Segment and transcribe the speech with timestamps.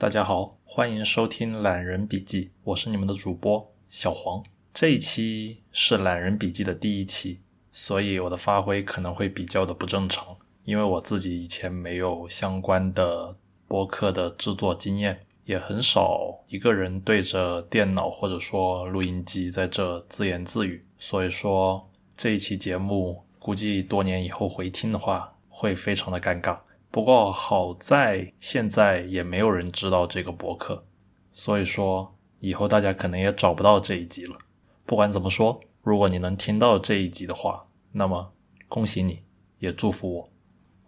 [0.00, 4.42] 大家好，欢迎收听懒人笔记，我是你们的主播小黄。
[4.72, 7.40] 这一期是懒人笔记的第一期，
[7.70, 13.36] 所以我的发挥可能会比较的不正常，因为我自己以前没有相关的
[13.68, 26.56] 播客的制作经验，也很少一个人对着电脑或者说录音机在这自言自语，所以说这一期节目估计多年以后回听的话会非常的尴尬。
[26.90, 30.84] 不过好在现在也没有人知道这个博客，
[31.30, 34.36] 所以说以后大家可能也找不到这一集了。
[34.84, 38.32] 不管怎么说，如果你能听到这一集的话，那么
[38.68, 39.22] 恭喜你，
[39.60, 40.28] 也祝福我。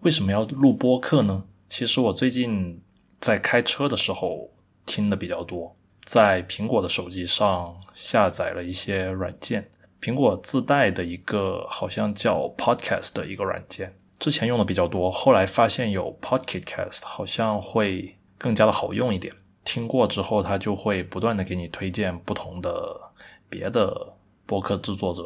[0.00, 1.44] 为什么要录播客呢？
[1.68, 2.80] 其实我最近
[3.18, 4.50] 在开车的时候
[4.86, 13.94] 听的比较多，在苹果的手机上下载了一些软件，苹果自带的一个好像叫 Podcast 的一个软件。
[14.20, 19.34] 之前用的比较多，后来发现有 Podcast 好像会更加的好用一点。
[19.64, 23.00] 听过之后，它就会不断的给你推荐不同的
[23.48, 24.12] 别的
[24.44, 25.22] 播客制作者。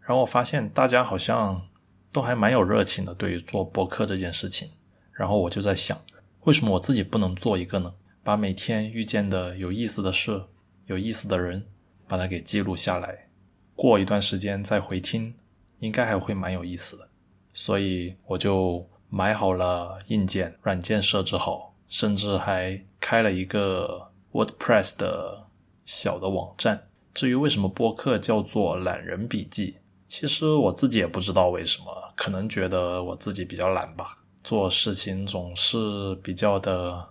[0.00, 1.68] 然后我发现大家好像
[2.10, 4.70] 都还蛮有热情的，对于做播客这件事情。
[5.12, 5.96] 然后我就在想，
[6.42, 7.94] 为什么我自己不能做一个呢？
[8.24, 10.42] 把每天遇见的有意思的事、
[10.86, 11.64] 有意思的人，
[12.08, 13.28] 把它给记录下来，
[13.76, 15.34] 过一段时间再回听，
[15.78, 17.08] 应该还会蛮有意思的。
[17.54, 25.46] 所以我就买好了硬件，软件设置好，甚至还开了一个 WordPress 的
[25.84, 26.88] 小的网站。
[27.12, 29.76] 至于为什么播客叫做懒人笔记，
[30.08, 31.86] 其实我自己也不知道为什么，
[32.16, 37.06] 可能觉得我自己比较懒吧，做事情总是比较的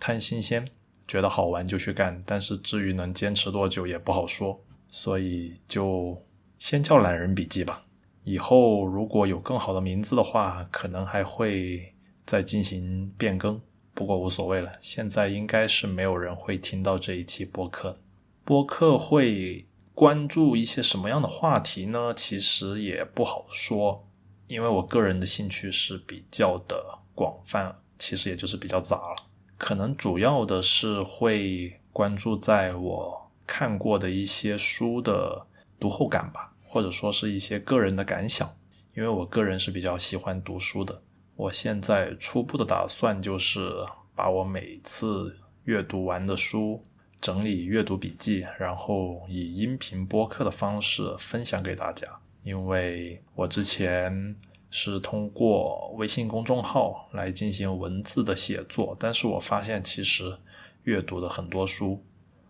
[0.00, 0.68] 贪新鲜，
[1.06, 2.20] 觉得好玩就去干。
[2.26, 6.20] 但是至于能坚持多久也不好说，所以就
[6.58, 7.84] 先叫懒人笔记吧。
[8.24, 11.94] 以后如果有更好的名字的话，可能还会
[12.26, 13.60] 再进行变更。
[13.94, 18.00] 不过无所谓了，现在应该是没有人会听到这一期播客。
[18.44, 22.12] 播客会关注一些什么样的话题呢？
[22.12, 24.08] 其实也不好说，
[24.48, 29.16] 因为我个人的兴趣是比较的广泛，其实也就是比较杂了。
[29.56, 35.46] 可能主要的是会关注在我看过的一些书的
[35.78, 36.53] 读后感吧。
[36.74, 38.52] 或者说是一些个人的感想，
[38.96, 41.00] 因为我个人是比较喜欢读书的。
[41.36, 43.70] 我现在初步的打算就是
[44.16, 46.82] 把我每次阅读完的书
[47.20, 52.08] 整理阅读笔记，然后以音频播客的方式分享给大家。
[52.42, 54.34] 因为我之前
[54.68, 60.36] 是通过微信公众号来进行文字的写作，但是我发现其实
[60.82, 62.02] 阅读的很多书。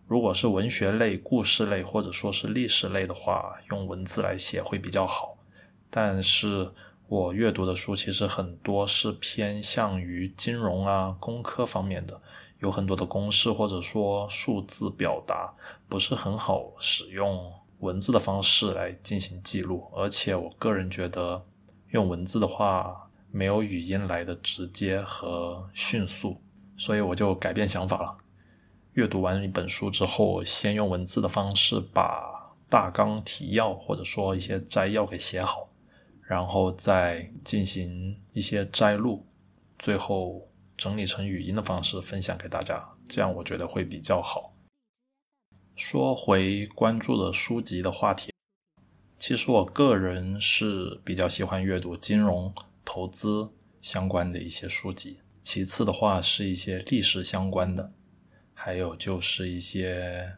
[0.07, 5.37] 如果是文学类、故事类或者说是历史类的话，用文字来写会比较好。
[5.89, 6.71] 但是
[7.09, 12.21] 我阅读的书其实很多是偏向于金融啊、工科方面的，
[12.59, 15.53] 有很多的公式或者说数字表达
[15.89, 19.91] 不是很好使用文字的方式来进行记录。
[19.95, 21.43] 而且我个人觉得
[21.91, 26.37] 用文字的话没有语音来的直接和迅速，
[26.77, 28.17] 所以我就改变想法了。
[28.95, 35.69] 阅读完一本书之后，先用文字的方式把大纲、提要或者说一些摘要给写好，
[36.23, 39.27] 然后再进行一些摘录，
[39.81, 44.55] 最后整理成语音的方式分享给大家，这样我觉得会比较好。
[45.75, 48.31] 说回关注的书籍的话题，
[49.19, 52.55] 其实我个人是比较喜欢阅读金融
[52.85, 53.51] 投资
[53.83, 57.93] 相关的一些书籍，其次的话是一些历史相关的。
[58.65, 60.37] 还有就是一些，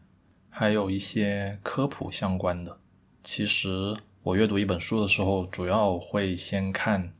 [0.49, 2.77] 还有一些科普相关的。
[3.23, 7.13] 其实我阅读一本书的时候，主要会先看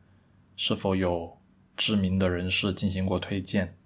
[0.57, 1.38] 是否有
[1.78, 3.78] 知名的人士进行过推荐，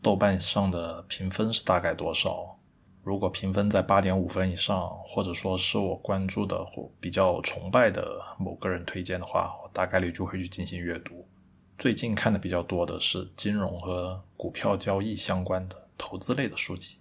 [0.00, 2.58] 豆瓣上的评分是大概多少。
[3.02, 8.02] 如果评分在八点五分以上，或者说是我关注的或比较崇拜的
[8.38, 11.28] 某个人推荐的话，我大概率就会去进行阅读。
[11.76, 15.76] 最近看的比较多的是金融和股票交易相关的。
[16.00, 16.96] 投资类的书籍，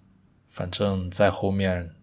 [0.49, 1.95] 反正在后面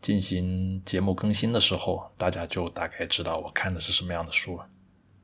[0.00, 4.68] 进行节目更新的时候，大家就大概知道我看的是什么样的书了。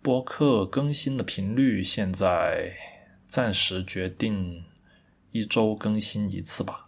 [0.01, 2.77] 播客更新的频率现在
[3.27, 4.65] 暂时决定
[5.33, 6.87] 一周更新一次吧，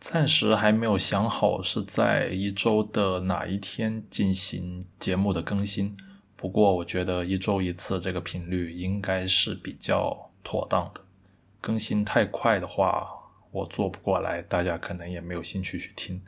[0.00, 5.96] 暂时还没有想好是在一周的哪一天进行节目的更新。
[6.34, 11.02] 不过我觉得一周一次这个频率应该是比较妥当的。
[11.60, 13.06] 更新太快的话，
[13.50, 16.22] 我做不过来，大家可能也没有兴趣去听。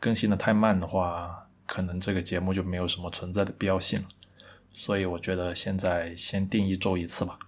[0.00, 4.08] 更新的太慢的话，可能这个节目就没有什么存在的必要性了。
[4.72, 7.38] 所以我觉得现在先定一周一次吧。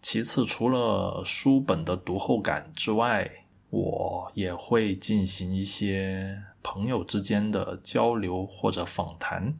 [0.00, 3.28] 其次，除了书本的读后感之外，
[3.70, 9.52] 我也会进行一些朋友之间的交流或者访谈，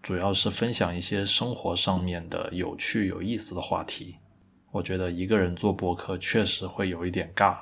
[0.00, 4.16] 主要是分享一些生活上面的有趣有意思的话题。
[4.70, 7.58] 我觉得一个人做播客确实会有一点尬，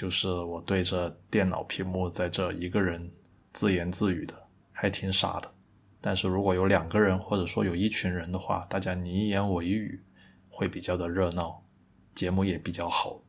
[0.00, 3.12] 就是我对着电脑屏幕在这一个人
[3.52, 4.34] 自言自语的，
[4.72, 5.52] 还挺傻的。
[6.00, 10.02] 但是如果有两个人，或者说有一群人的话，大家你一言我一语，
[10.48, 11.62] 会比较的热闹，
[12.14, 13.20] 节目也比较好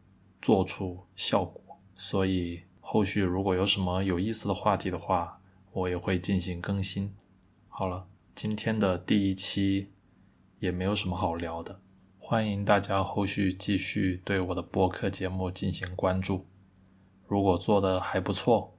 [0.41, 1.62] 做出效果。
[1.94, 5.41] 所以后续如果有什么有意思的话题的话，
[5.74, 7.13] 我也会进行更新。
[7.67, 9.89] 好了，今天的第一期
[10.59, 11.81] 也没有什么好聊的，
[12.17, 16.45] 欢迎大家后续继续对我的播客节目进行关注。
[17.31, 18.77] 如果做的还不错。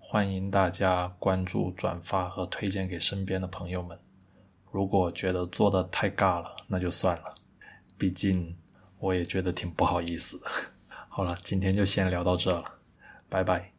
[0.00, 3.96] 欢迎大家关注、转发和推荐给身边的朋友们。
[4.72, 7.32] 如果觉得做的太尬了，那就算了，
[7.96, 8.56] 毕竟
[8.98, 10.46] 我也觉得挺不好意思的。
[11.08, 12.64] 好了，今天就先聊到这了，
[13.28, 13.72] 拜拜。